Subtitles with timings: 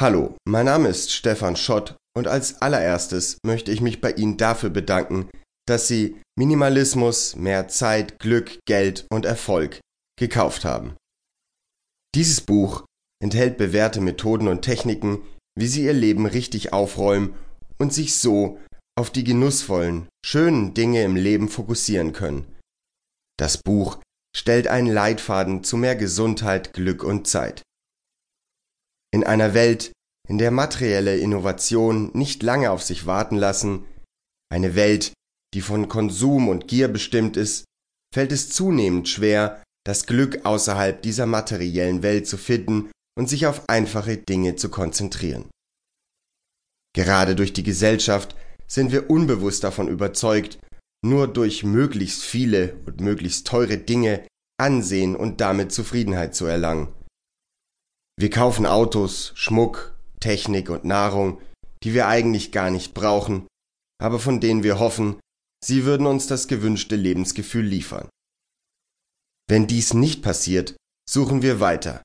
[0.00, 4.70] Hallo, mein Name ist Stefan Schott und als allererstes möchte ich mich bei Ihnen dafür
[4.70, 5.28] bedanken,
[5.66, 9.80] dass Sie Minimalismus, mehr Zeit, Glück, Geld und Erfolg
[10.16, 10.94] gekauft haben.
[12.14, 12.84] Dieses Buch
[13.20, 15.18] enthält bewährte Methoden und Techniken,
[15.58, 17.34] wie Sie Ihr Leben richtig aufräumen
[17.78, 18.60] und sich so
[18.96, 22.46] auf die genussvollen, schönen Dinge im Leben fokussieren können.
[23.36, 23.98] Das Buch
[24.36, 27.62] stellt einen Leitfaden zu mehr Gesundheit, Glück und Zeit.
[29.12, 29.92] In einer Welt,
[30.28, 33.86] in der materielle Innovationen nicht lange auf sich warten lassen,
[34.50, 35.12] eine Welt,
[35.54, 37.64] die von Konsum und Gier bestimmt ist,
[38.14, 43.68] fällt es zunehmend schwer, das Glück außerhalb dieser materiellen Welt zu finden und sich auf
[43.68, 45.48] einfache Dinge zu konzentrieren.
[46.94, 50.58] Gerade durch die Gesellschaft sind wir unbewusst davon überzeugt,
[51.02, 54.26] nur durch möglichst viele und möglichst teure Dinge
[54.60, 56.88] Ansehen und damit Zufriedenheit zu erlangen.
[58.18, 61.40] Wir kaufen Autos, Schmuck, Technik und Nahrung,
[61.84, 63.46] die wir eigentlich gar nicht brauchen,
[64.02, 65.20] aber von denen wir hoffen,
[65.64, 68.08] sie würden uns das gewünschte Lebensgefühl liefern.
[69.48, 70.76] Wenn dies nicht passiert,
[71.08, 72.02] suchen wir weiter.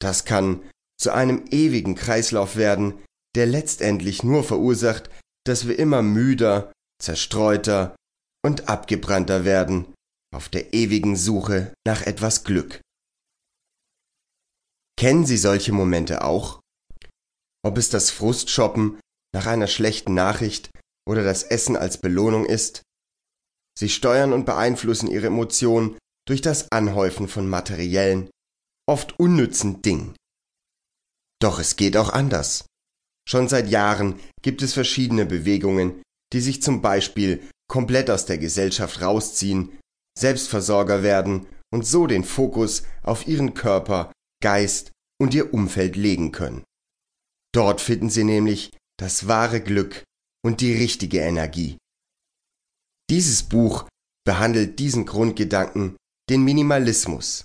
[0.00, 0.62] Das kann
[0.98, 2.94] zu einem ewigen Kreislauf werden,
[3.36, 5.10] der letztendlich nur verursacht,
[5.44, 6.72] dass wir immer müder,
[7.02, 7.94] zerstreuter
[8.42, 9.92] und abgebrannter werden
[10.34, 12.80] auf der ewigen Suche nach etwas Glück.
[15.00, 16.60] Kennen Sie solche Momente auch?
[17.64, 19.00] Ob es das Frustshoppen
[19.34, 20.68] nach einer schlechten Nachricht
[21.08, 22.82] oder das Essen als Belohnung ist?
[23.78, 25.96] Sie steuern und beeinflussen Ihre Emotionen
[26.28, 28.28] durch das Anhäufen von materiellen,
[28.86, 30.14] oft unnützen Dingen.
[31.40, 32.66] Doch es geht auch anders.
[33.26, 36.02] Schon seit Jahren gibt es verschiedene Bewegungen,
[36.34, 39.78] die sich zum Beispiel komplett aus der Gesellschaft rausziehen,
[40.18, 46.64] Selbstversorger werden und so den Fokus auf ihren Körper Geist und ihr Umfeld legen können.
[47.52, 50.04] Dort finden sie nämlich das wahre Glück
[50.44, 51.78] und die richtige Energie.
[53.10, 53.88] Dieses Buch
[54.24, 55.96] behandelt diesen Grundgedanken,
[56.28, 57.44] den Minimalismus.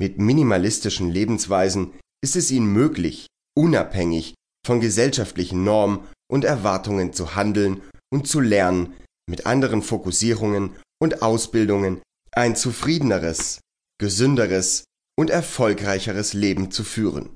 [0.00, 4.34] Mit minimalistischen Lebensweisen ist es ihnen möglich, unabhängig
[4.66, 8.94] von gesellschaftlichen Normen und Erwartungen zu handeln und zu lernen,
[9.28, 12.02] mit anderen Fokussierungen und Ausbildungen
[12.32, 13.60] ein zufriedeneres,
[13.98, 14.84] gesünderes
[15.22, 17.30] und erfolgreicheres Leben zu führen.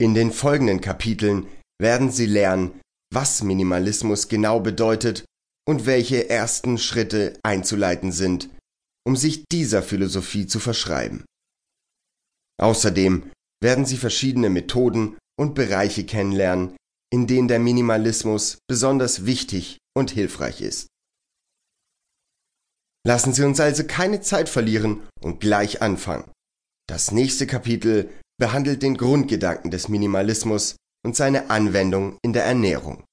[0.00, 1.46] In den folgenden Kapiteln
[1.80, 2.80] werden Sie lernen,
[3.14, 5.24] was Minimalismus genau bedeutet
[5.68, 8.50] und welche ersten Schritte einzuleiten sind,
[9.06, 11.24] um sich dieser Philosophie zu verschreiben.
[12.60, 13.30] Außerdem
[13.62, 16.76] werden Sie verschiedene Methoden und Bereiche kennenlernen,
[17.12, 20.88] in denen der Minimalismus besonders wichtig und hilfreich ist.
[23.06, 26.28] Lassen Sie uns also keine Zeit verlieren und gleich anfangen.
[26.90, 30.74] Das nächste Kapitel behandelt den Grundgedanken des Minimalismus
[31.06, 33.04] und seine Anwendung in der Ernährung.